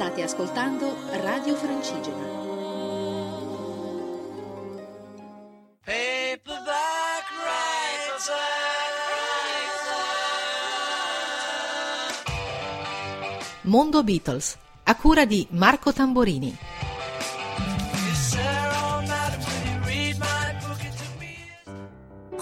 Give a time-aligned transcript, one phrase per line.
[0.00, 2.24] State ascoltando Radio Francigena.
[5.84, 7.26] Paperback
[13.64, 16.69] Mondo Beatles, a cura di Marco Tamborini.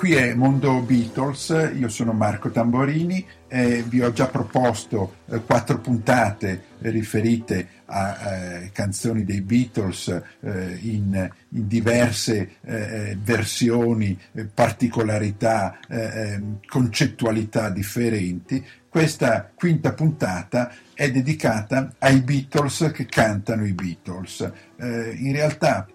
[0.09, 5.81] Qui è Mondo Beatles, io sono Marco Tamborini e vi ho già proposto eh, quattro
[5.81, 10.09] puntate riferite a eh, canzoni dei Beatles
[10.41, 18.65] eh, in, in, diverse eh, versioni, eh, particolarità, eh, ehm, concettualità differenti.
[18.89, 24.51] Questa quinta puntata è dedicata ai Beatles che cantano i Beatles.
[24.79, 25.87] in realtà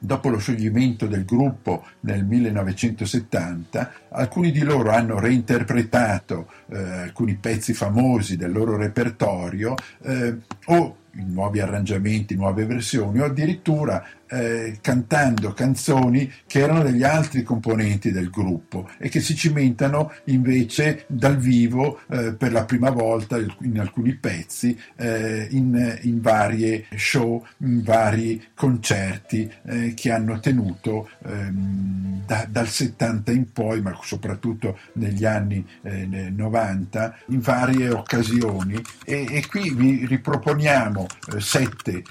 [0.00, 7.74] Dopo lo scioglimento del gruppo nel 1970, alcuni di loro hanno reinterpretato eh, alcuni pezzi
[7.74, 15.52] famosi del loro repertorio eh, o in nuovi arrangiamenti, nuove versioni o addirittura eh, cantando
[15.52, 22.00] canzoni che erano degli altri componenti del gruppo e che si cimentano invece dal vivo
[22.08, 28.44] eh, per la prima volta in alcuni pezzi, eh, in, in, varie show, in vari
[28.54, 35.64] concerti eh, che hanno tenuto ehm, da, dal 70 in poi, ma soprattutto negli anni
[35.82, 38.80] 90, eh, in varie occasioni.
[39.04, 41.06] E, e qui vi riproponiamo
[41.38, 42.02] sette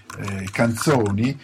[0.52, 1.38] canzoni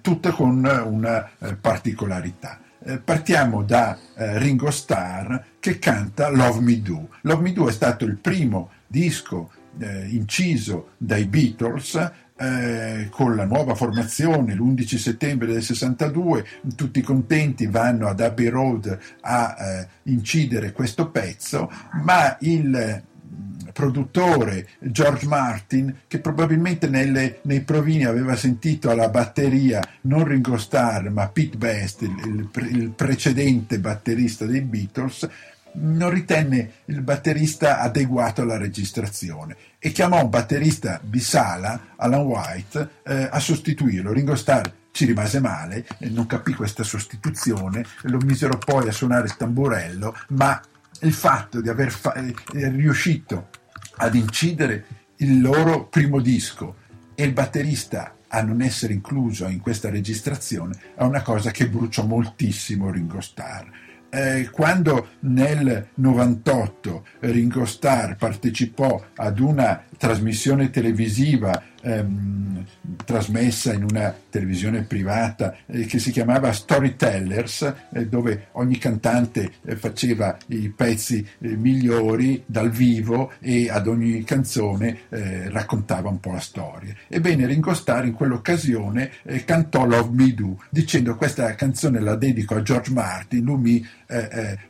[0.00, 2.60] tutte con una eh, particolarità.
[2.82, 7.08] Eh, partiamo da eh, Ringo Starr che canta Love Me Do.
[7.22, 9.52] Love Me Do è stato il primo disco
[10.10, 18.08] inciso dai Beatles eh, con la nuova formazione l'11 settembre del 62, tutti contenti vanno
[18.08, 21.70] ad Abbey Road a eh, incidere questo pezzo,
[22.02, 23.02] ma il
[23.72, 31.08] produttore George Martin, che probabilmente nelle, nei provini aveva sentito alla batteria non Ringo Starr
[31.08, 35.28] ma Pete Best, il, il, il precedente batterista dei Beatles,
[35.72, 43.28] non ritenne il batterista adeguato alla registrazione e chiamò un batterista bisala, Alan White, eh,
[43.30, 44.12] a sostituirlo.
[44.12, 49.36] Ringo Starr ci rimase male, non capì questa sostituzione, lo misero poi a suonare il
[49.36, 50.60] tamburello, ma
[51.02, 52.34] il fatto di aver fa- eh,
[52.70, 53.48] riuscito
[54.00, 54.84] ad incidere
[55.16, 56.76] il loro primo disco
[57.14, 62.06] e il batterista a non essere incluso in questa registrazione è una cosa che bruciò
[62.06, 63.66] moltissimo Ringo Starr.
[64.08, 72.64] Eh, quando nel 98 Ringo Starr partecipò ad una trasmissione televisiva ehm,
[73.04, 79.76] trasmessa in una televisione privata eh, che si chiamava Storytellers, eh, dove ogni cantante eh,
[79.76, 86.32] faceva i pezzi eh, migliori dal vivo e ad ogni canzone eh, raccontava un po'
[86.32, 86.94] la storia.
[87.08, 92.54] Ebbene, Ringo Starr in quell'occasione eh, cantò Love Me Do, dicendo questa canzone la dedico
[92.54, 93.88] a George Martin, lui mi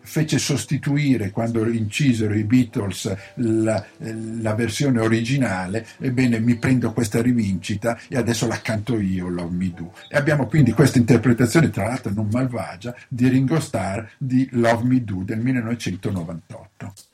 [0.02, 7.98] fece sostituire quando incisero i Beatles la, la versione originale, ebbene mi prendo questa rivincita
[8.08, 9.92] e adesso la canto io, Love Me Do.
[10.08, 15.02] E abbiamo quindi questa interpretazione, tra l'altro non malvagia, di Ringo Starr di Love Me
[15.04, 17.09] Do del 1998.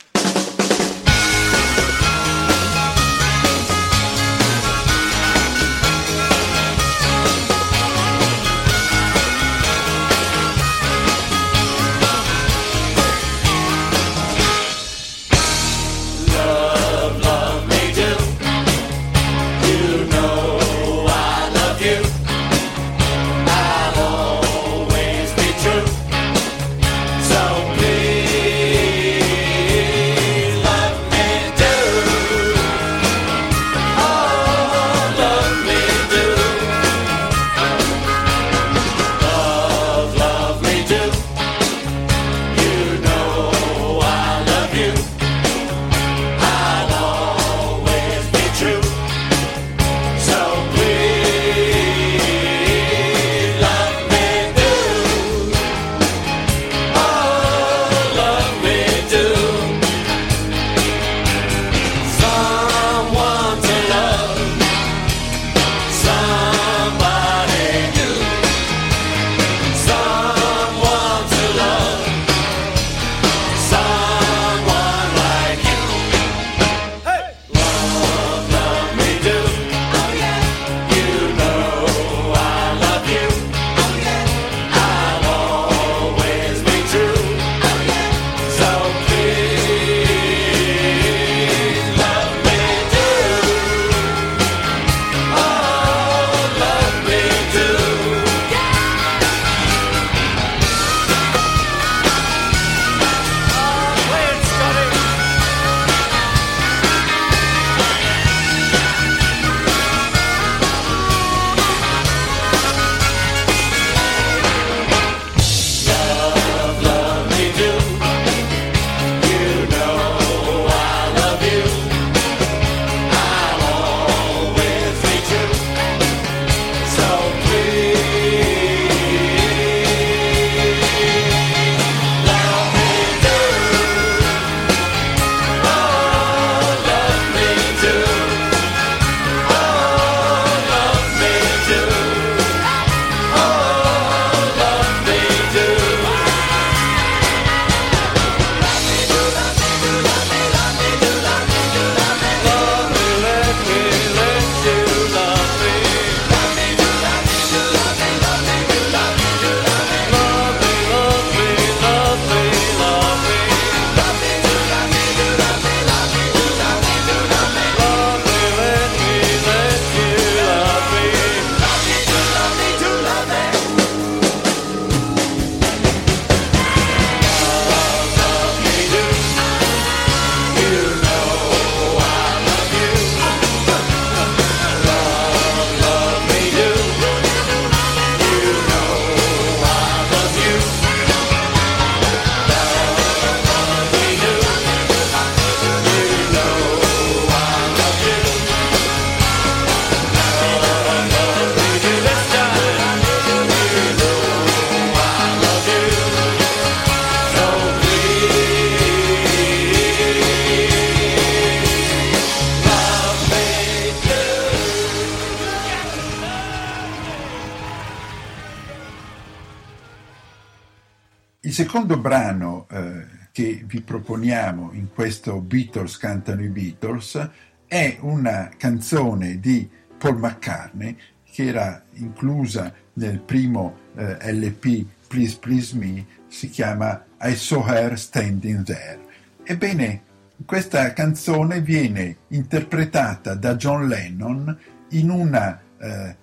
[222.07, 227.29] Brano eh, che vi proponiamo in questo Beatles cantano i Beatles
[227.67, 230.97] è una canzone di Paul McCartney
[231.29, 237.99] che era inclusa nel primo eh, LP Please Please Me, si chiama I Saw Her
[237.99, 238.99] Standing There.
[239.43, 240.01] Ebbene,
[240.45, 244.57] questa canzone viene interpretata da John Lennon
[244.91, 246.15] in una eh,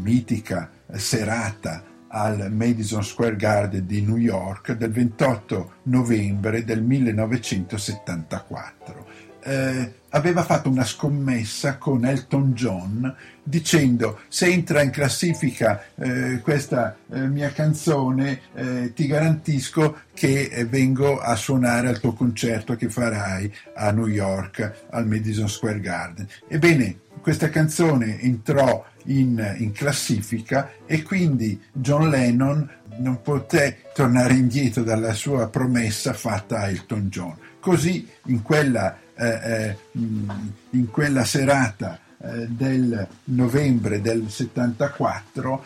[0.00, 9.94] mitica serata al Madison Square Garden di New York del 28 novembre del 1974 eh,
[10.10, 17.26] aveva fatto una scommessa con Elton John dicendo se entra in classifica eh, questa eh,
[17.26, 23.52] mia canzone eh, ti garantisco che eh, vengo a suonare al tuo concerto che farai
[23.74, 26.28] a New York al Madison Square Garden.
[26.48, 32.68] Ebbene, questa canzone entrò in, in classifica e quindi John Lennon
[32.98, 37.36] non poté tornare indietro dalla sua promessa fatta a Elton John.
[37.60, 45.64] Così in quella eh, eh, in quella serata eh, del novembre del 74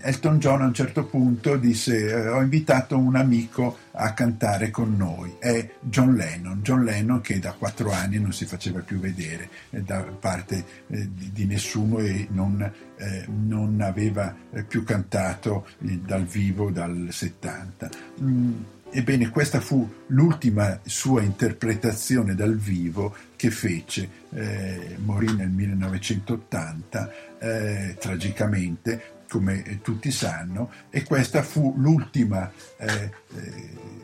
[0.00, 5.36] Elton John a un certo punto disse ho invitato un amico a cantare con noi,
[5.38, 10.02] è John Lennon, John Lennon che da quattro anni non si faceva più vedere da
[10.02, 12.70] parte di nessuno e non,
[13.46, 14.34] non aveva
[14.68, 17.88] più cantato dal vivo dal 70.
[18.88, 27.96] Ebbene, questa fu l'ultima sua interpretazione dal vivo che fece, eh, morì nel 1980, eh,
[27.98, 33.94] tragicamente, come tutti sanno, e questa fu l'ultima eh, eh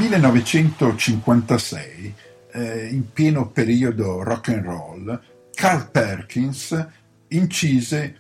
[0.10, 2.14] 1956,
[2.52, 5.22] eh, in pieno periodo rock and roll,
[5.54, 6.88] Carl Perkins
[7.28, 8.18] incise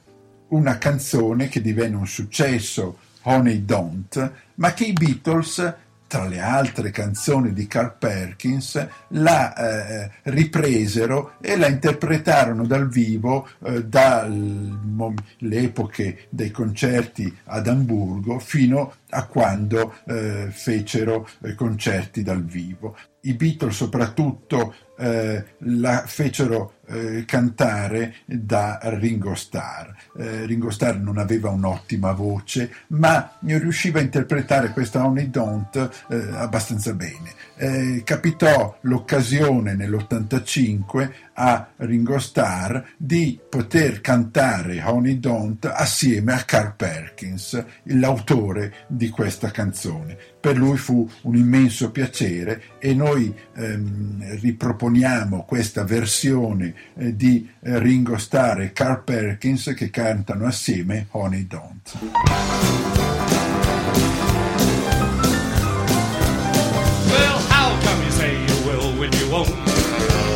[0.50, 5.76] una canzone che divenne un successo, Honey Don't, ma che i Beatles
[6.10, 13.48] tra le altre canzoni di Carl Perkins, la eh, ripresero e la interpretarono dal vivo
[13.64, 22.44] eh, dalle epoche dei concerti ad Amburgo fino a quando eh, fecero eh, concerti dal
[22.44, 22.98] vivo.
[23.22, 29.92] I Beatles soprattutto eh, la fecero eh, cantare da Ringo Starr.
[30.18, 36.16] Eh, Ringo Starr non aveva un'ottima voce, ma riusciva a interpretare questa Only Don't eh,
[36.34, 37.34] abbastanza bene.
[37.56, 46.74] Eh, capitò l'occasione nell'85 a Ringo Starr di poter cantare Honey Don't assieme a Carl
[46.76, 50.18] Perkins, l'autore di questa canzone.
[50.42, 57.78] Per lui fu un immenso piacere e noi ehm, riproponiamo questa versione eh, di eh,
[57.80, 61.98] Ringo Starr e Carl Perkins che cantano assieme Honey Don't.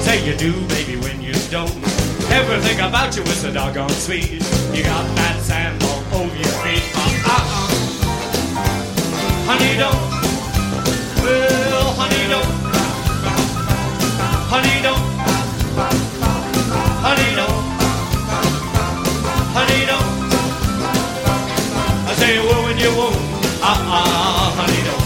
[0.03, 1.71] Say you do, baby, when you don't.
[2.29, 4.31] Everything about you is so doggone sweet.
[4.73, 5.82] You got that sand
[9.53, 10.01] Honey, don't.
[11.21, 12.51] Well, honey, don't.
[14.49, 15.03] Honey, don't.
[17.05, 17.59] Honey, don't.
[19.53, 20.09] Honey, don't.
[22.09, 23.15] I say will when you won't.
[23.61, 25.05] Uh uh, honey, don't.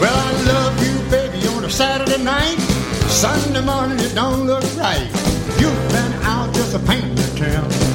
[0.00, 2.58] Well, I love you, baby, on a Saturday night.
[3.10, 5.06] Sunday morning, it don't look right.
[5.60, 7.87] You've been out just a pain to town.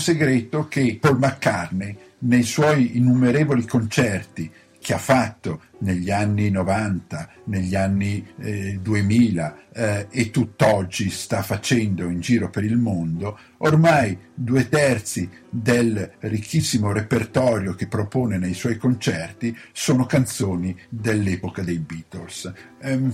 [0.00, 7.74] Segreto che Paul McCartney, nei suoi innumerevoli concerti che ha fatto negli anni 90, negli
[7.74, 14.68] anni eh, 2000 eh, e tutt'oggi sta facendo in giro per il mondo, ormai due
[14.68, 22.50] terzi del ricchissimo repertorio che propone nei suoi concerti sono canzoni dell'epoca dei Beatles.
[22.80, 23.12] Ehm,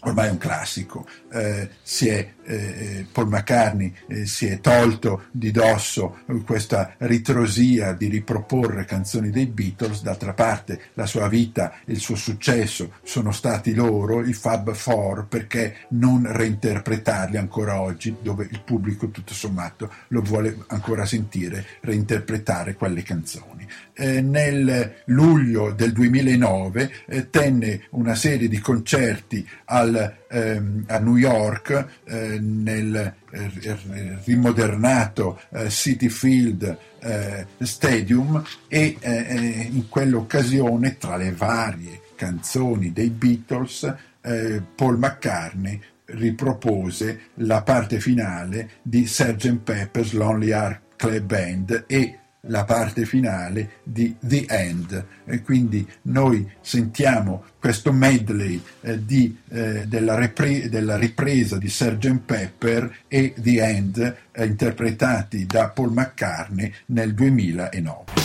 [0.00, 5.50] ormai è un classico, eh, si è, eh, Paul McCartney eh, si è tolto di
[5.50, 12.00] dosso questa ritrosia di riproporre canzoni dei Beatles, d'altra parte la sua vita e il
[12.00, 18.62] suo successo sono stati loro, i Fab Four, perché non reinterpretarli ancora oggi, dove il
[18.62, 23.66] pubblico tutto sommato lo vuole ancora sentire, reinterpretare quelle canzoni.
[23.92, 29.89] Eh, nel luglio del 2009 eh, tenne una serie di concerti al
[30.28, 39.68] ehm, a New York eh, nel eh, rimodernato eh, City Field eh, Stadium e eh,
[39.70, 45.80] in quell'occasione tra le varie canzoni dei Beatles eh, Paul McCartney
[46.12, 49.56] ripropose la parte finale di Sgt.
[49.58, 55.06] Pepper's Lonely Heart Club Band e la parte finale di The End.
[55.26, 62.18] E quindi noi sentiamo questo medley eh, di, eh, della, repre- della, ripresa di Sgt.
[62.24, 68.18] Pepper e The End eh, interpretati da Paul McCartney nel 2009.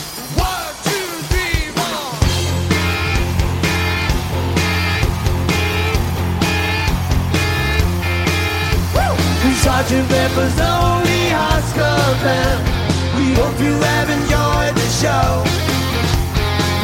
[9.66, 12.75] Sergeant Pepper's Hearts Club Band.
[13.16, 15.40] We hope you have enjoyed the show.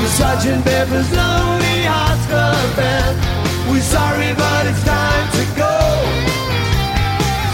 [0.01, 3.17] The Sergeant Pepper's Lonely Hearts Club Band.
[3.69, 5.77] We're sorry, but it's time to go.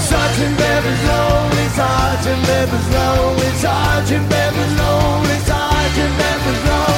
[0.07, 6.98] Sergeant Pepper's Lonely, Sergeant Pepper's Lonely, Sergeant Pepper's Lonely, Sergeant Pepper's Lonely,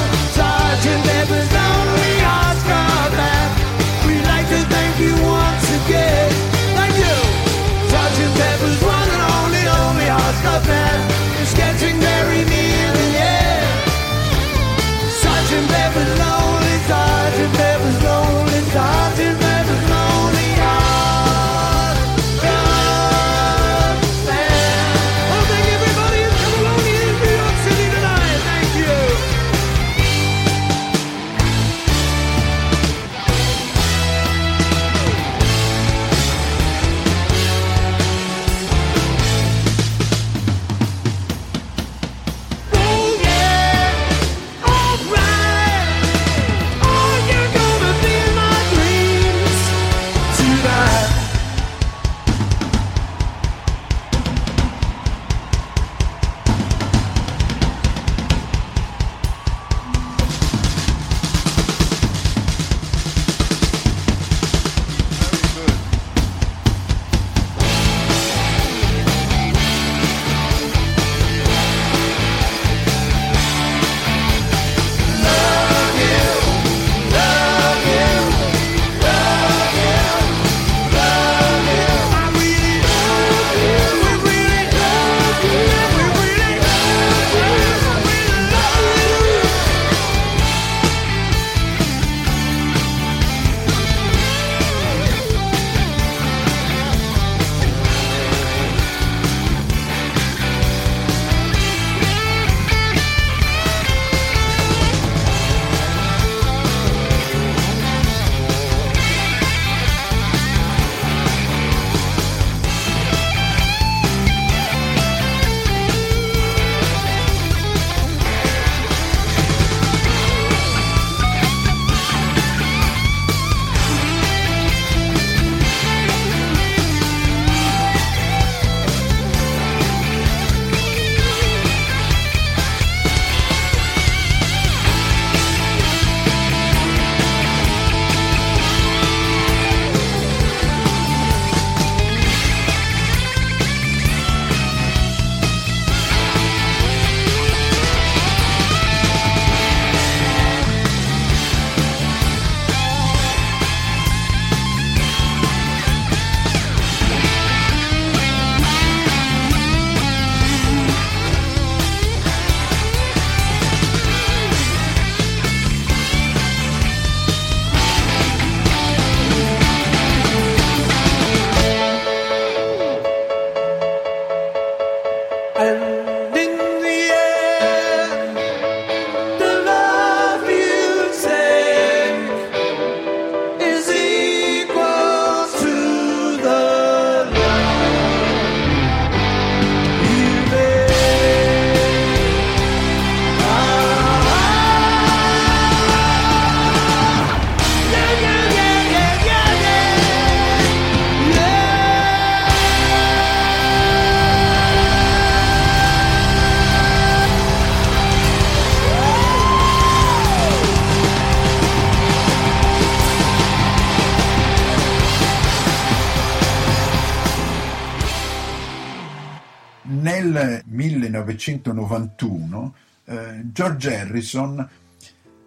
[221.46, 222.74] 1991
[223.06, 224.68] eh, George Harrison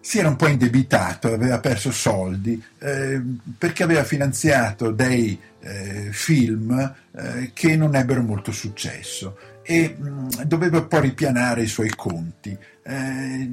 [0.00, 3.22] si era un po' indebitato, aveva perso soldi eh,
[3.56, 10.82] perché aveva finanziato dei eh, film eh, che non ebbero molto successo e mh, doveva
[10.84, 12.56] poi ripianare i suoi conti.
[12.86, 13.48] eh,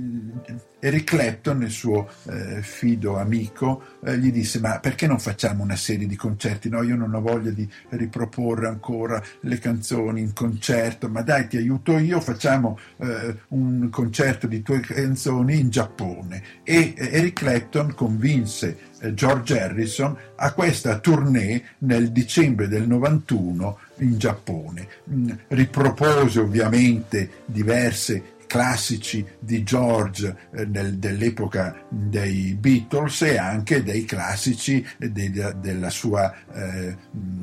[0.84, 5.76] Eric Clapton, il suo eh, fido amico, eh, gli disse ma perché non facciamo una
[5.76, 6.69] serie di concerti?
[6.69, 11.58] No, io non ho voglia di riproporre ancora le canzoni in concerto, ma dai ti
[11.58, 16.43] aiuto io, facciamo eh, un concerto di tue canzoni in Giappone.
[16.63, 24.18] E eh, Eric Clapton convinse George Harrison a questa tournée nel dicembre del 91 in
[24.18, 24.88] Giappone.
[25.10, 34.86] Mm, ripropose ovviamente diverse classici di George eh, dell'epoca dei Beatles e anche dei classici
[34.98, 36.98] de, della sua eh,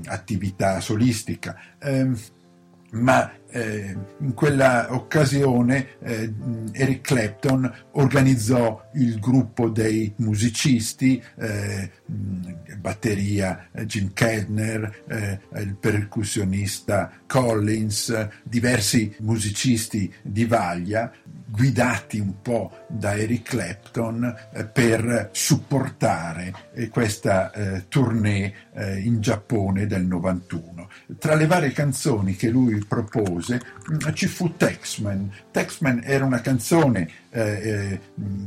[0.05, 1.59] attività solistica.
[1.79, 2.11] Eh,
[2.91, 6.33] ma eh, in quella occasione eh,
[6.73, 11.91] Eric Clapton organizzò il gruppo dei musicisti, eh,
[12.79, 21.11] batteria eh, Jim Kedner, eh, il percussionista Collins, diversi musicisti di vaglia,
[21.51, 27.51] guidati un po' da Eric Clapton eh, per supportare questa
[27.89, 28.55] tournée
[29.03, 30.89] in Giappone del 91.
[31.19, 35.31] Tra le varie canzoni che lui propose mm, ci fu Texman.
[35.51, 38.01] Texman era una canzone eh, eh,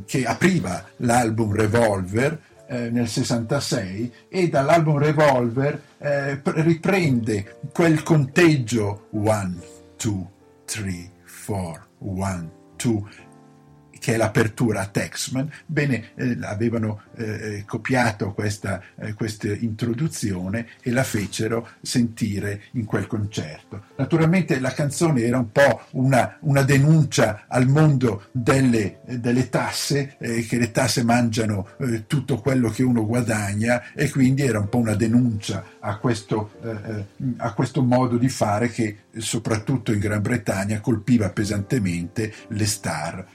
[0.06, 9.62] che apriva l'album Revolver eh, nel 66 e dall'album Revolver eh, riprende quel conteggio 1,
[9.98, 10.26] 2,
[10.66, 11.12] 3,
[11.46, 13.30] 4, 1, 2
[14.02, 20.90] che è l'apertura a Texman, bene, eh, avevano eh, copiato questa, eh, questa, introduzione e
[20.90, 23.84] la fecero sentire in quel concerto.
[23.98, 30.48] Naturalmente la canzone era un po' una, una denuncia al mondo delle, delle tasse, eh,
[30.48, 34.80] che le tasse mangiano eh, tutto quello che uno guadagna e quindi era un po'
[34.80, 37.06] una denuncia a questo, eh,
[37.38, 43.26] a questo modo di fare che soprattutto in Gran Bretagna colpiva pesantemente le star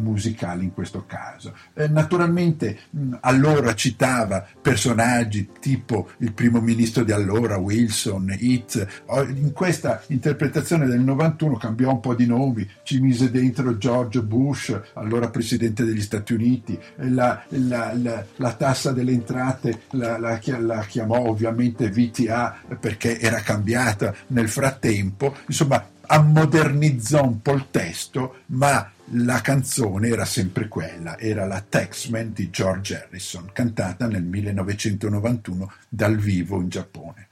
[0.00, 1.54] musicali in questo caso.
[1.74, 9.04] Eh, naturalmente mh, allora citava personaggi tipo il primo ministro di allora, Wilson, Heath.
[9.34, 14.78] In questa interpretazione del 91 cambiò un po' di nomi, ci mise dentro George Bush,
[14.94, 20.38] allora presidente degli Stati Uniti, la, la, la, la tassa delle entrate la,
[20.86, 25.34] chiamò ovviamente VTA perché era cambiata nel frattempo.
[25.46, 32.32] Insomma, ammodernizzò un po' il testo, ma la canzone era sempre quella, era la Taxman
[32.32, 37.28] di George Harrison, cantata nel 1991 dal vivo in Giappone.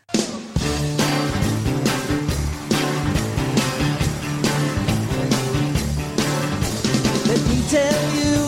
[7.26, 8.45] Let me tell you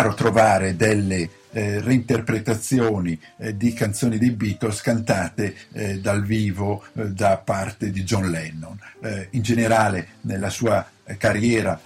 [0.00, 7.10] raro trovare delle eh, reinterpretazioni eh, di canzoni dei Beatles cantate eh, dal vivo eh,
[7.10, 8.78] da parte di John Lennon.
[9.02, 11.78] Eh, in generale, nella sua eh, carriera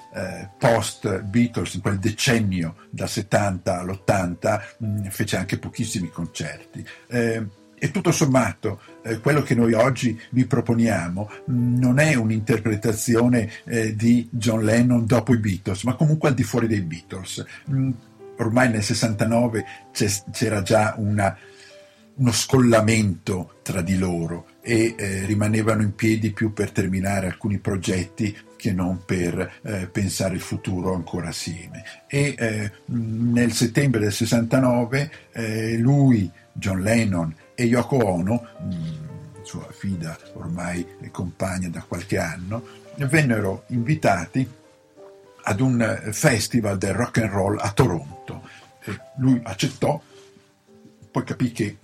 [0.59, 6.87] post Beatles, in quel decennio dal 70 all'80, mh, fece anche pochissimi concerti.
[7.85, 14.27] E tutto sommato, eh, quello che noi oggi vi proponiamo non è un'interpretazione eh, di
[14.31, 17.45] John Lennon dopo i Beatles, ma comunque al di fuori dei Beatles.
[17.67, 17.91] Mh,
[18.39, 19.65] ormai nel 69
[20.33, 21.37] c'era già una,
[22.15, 28.35] uno scollamento tra di loro e eh, rimanevano in piedi più per terminare alcuni progetti
[28.57, 31.85] che non per eh, pensare il futuro ancora assieme.
[32.09, 39.67] E eh, nel settembre del 69 eh, lui, John Lennon e Yoko Ono, mh, sua
[39.71, 42.65] figlia ormai compagna da qualche anno,
[42.97, 44.49] vennero invitati
[45.47, 48.49] ad un festival del rock and roll a Toronto.
[49.17, 50.01] Lui accettò,
[51.11, 51.77] poi capì che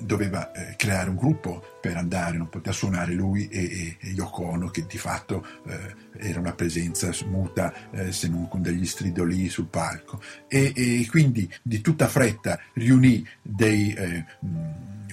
[0.00, 4.44] doveva eh, creare un gruppo per andare, non poteva suonare lui e, e, e Yoko
[4.44, 9.48] Ono che di fatto eh, era una presenza muta eh, se non con degli stridoli
[9.48, 10.20] sul palco.
[10.48, 14.24] E, e quindi di tutta fretta riunì dei eh,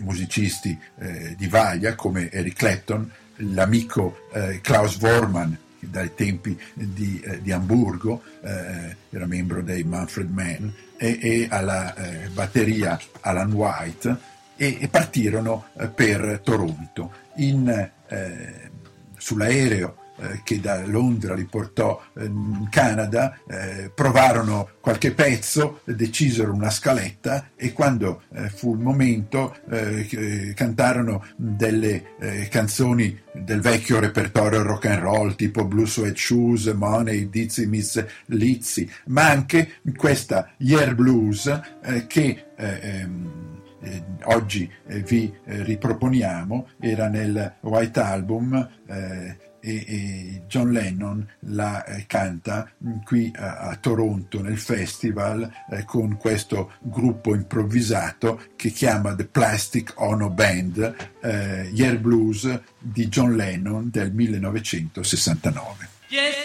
[0.02, 7.52] musicisti eh, di vaglia come Eric Clapton, l'amico eh, Klaus Vormann dai tempi di, di
[7.52, 10.68] Amburgo, eh, era membro dei Manfred Mann,
[10.98, 11.94] e, alla
[12.34, 14.18] batteria Alan White,
[14.56, 17.12] e, e partirono eh, per Toronto.
[17.36, 18.72] In, eh,
[19.18, 26.70] sull'aereo eh, che da Londra li portò in Canada, eh, provarono qualche pezzo, decisero una
[26.70, 34.62] scaletta e quando eh, fu il momento eh, cantarono delle eh, canzoni del vecchio repertorio
[34.62, 40.96] rock and roll tipo Blue Sweat Shoes, Money, Dizzy Miss Lizzy, ma anche questa Year
[40.96, 41.60] Blues
[42.08, 43.64] che ehm,
[44.24, 52.70] oggi vi riproponiamo, era nel White Album eh, e, John Lennon la eh, canta
[53.04, 60.30] qui a, Toronto nel festival eh, con questo gruppo improvvisato che chiama The Plastic Ono
[60.30, 65.90] Band, eh, Year Blues di John Lennon del 1969.
[66.10, 66.36] Yes,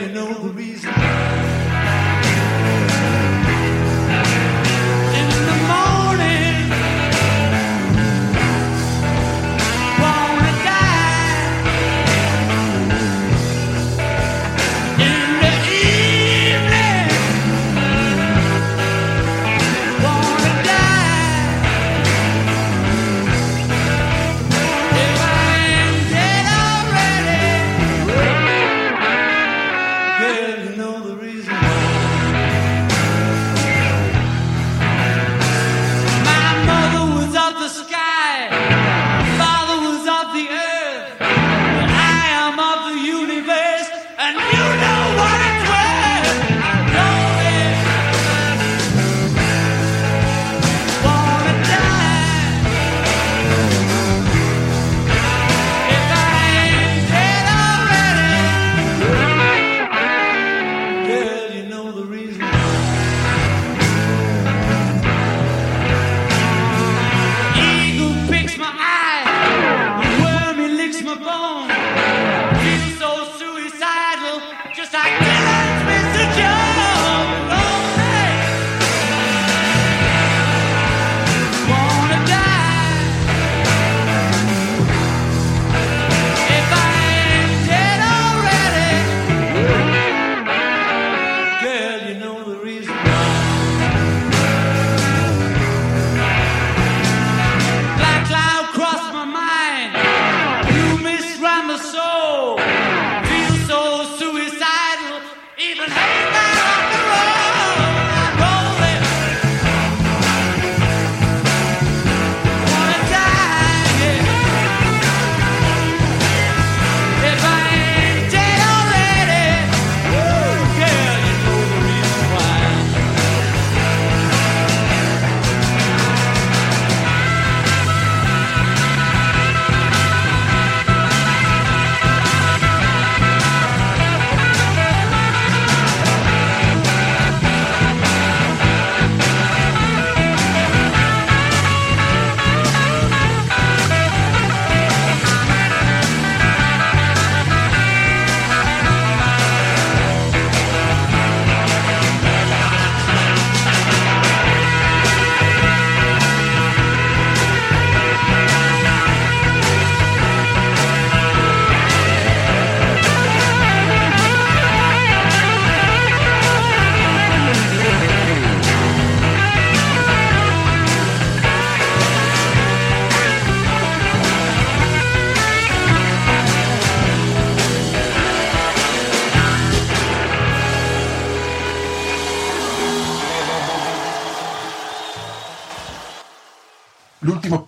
[0.00, 0.93] you know the reason.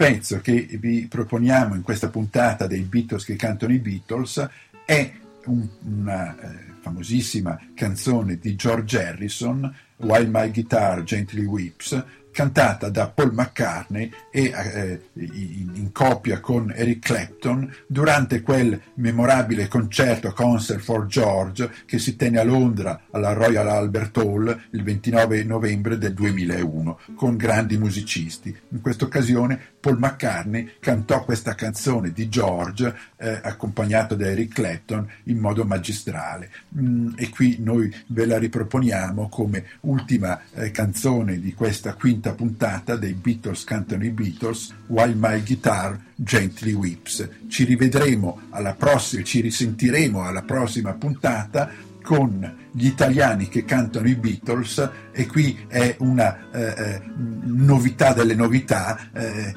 [0.06, 4.48] Pezzo che vi proponiamo in questa puntata dei Beatles che cantano i Beatles
[4.84, 5.12] è
[5.46, 12.04] un, una eh, famosissima canzone di George Harrison, While My Guitar Gently Weeps,
[12.36, 19.68] cantata da Paul McCartney e eh, in, in, coppia con Eric Clapton durante quel memorabile
[19.68, 25.44] concerto Concert for George che si tenne a Londra alla Royal Albert Hall il 29
[25.44, 28.54] novembre del 2001 con grandi musicisti.
[28.68, 35.08] In questa occasione Paul McCartney cantò questa canzone di George eh, accompagnato da Eric Clapton
[35.24, 41.54] in modo magistrale mm, e qui noi ve la riproponiamo come ultima eh, canzone di
[41.54, 47.28] questa quinta quinta puntata dei Beatles cantano i Beatles, While My Guitar Gently Weeps.
[47.48, 51.70] Ci rivedremo alla prossima, ci risentiremo alla prossima puntata
[52.06, 58.36] con gli italiani che cantano i Beatles e qui è una eh, eh, novità delle
[58.36, 59.52] novità, eh,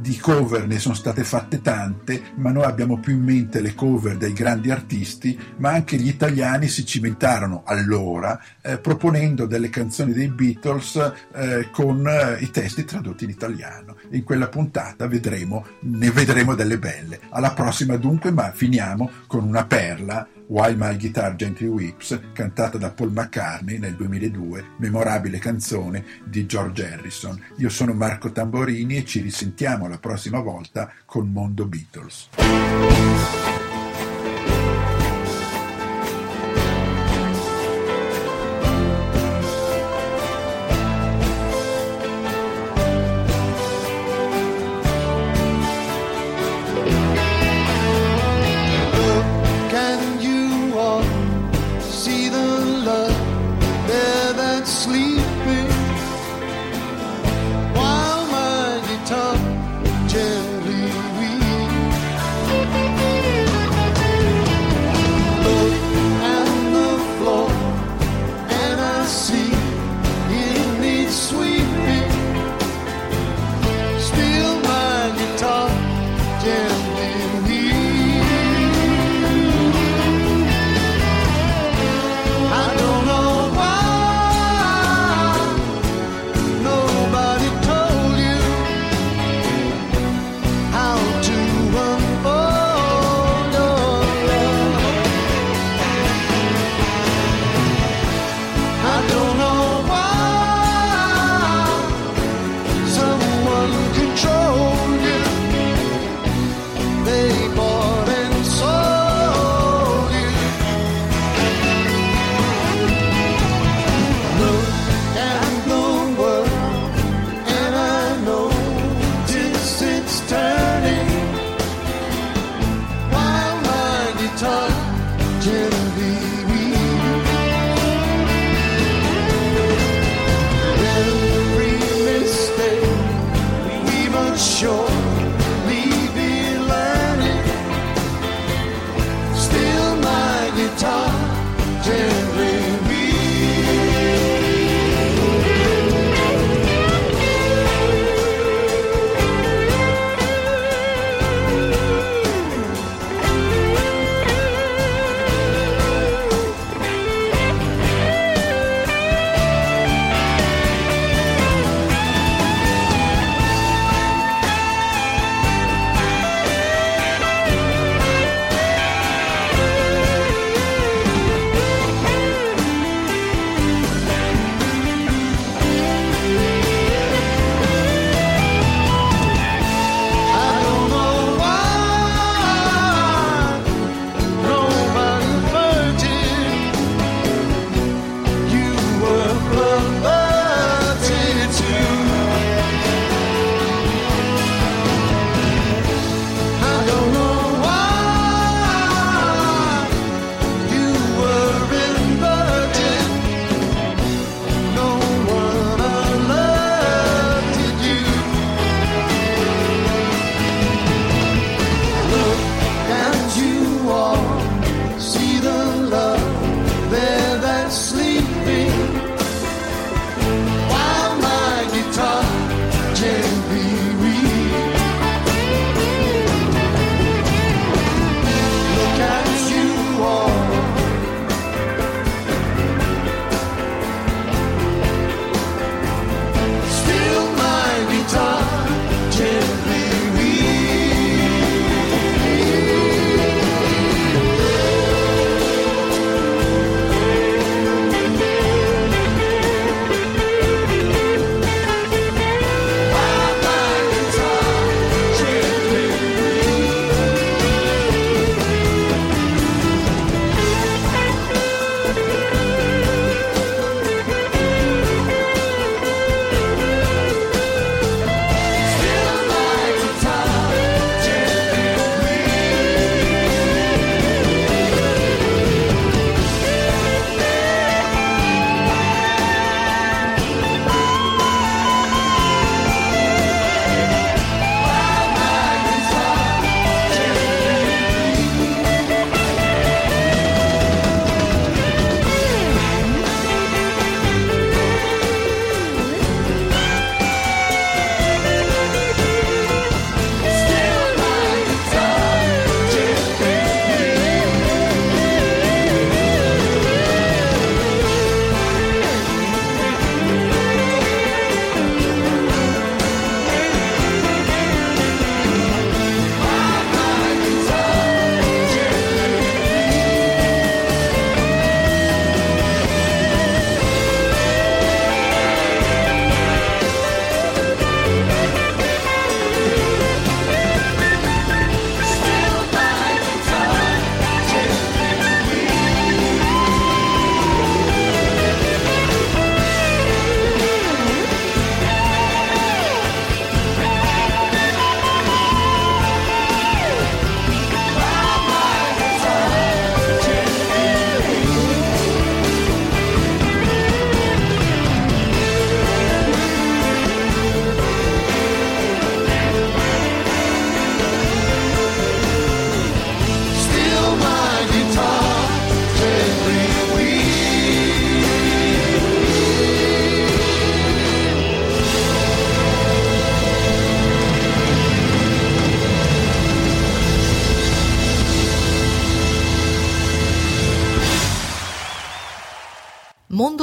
[0.00, 4.16] di cover ne sono state fatte tante, ma noi abbiamo più in mente le cover
[4.16, 10.28] dei grandi artisti, ma anche gli italiani si cimentarono allora eh, proponendo delle canzoni dei
[10.28, 13.96] Beatles eh, con eh, i testi tradotti in italiano.
[14.12, 17.20] In quella puntata vedremo, ne vedremo delle belle.
[17.30, 22.90] Alla prossima dunque, ma finiamo con una perla While My Guitar Gently Weeps, cantata da
[22.90, 27.42] Paul McCartney nel 2002, memorabile canzone di George Harrison.
[27.56, 32.28] Io sono Marco Tamborini e ci risentiamo la prossima volta con Mondo Beatles.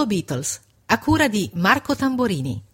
[0.10, 2.69] Beatles, a cura di Marco Tamborini.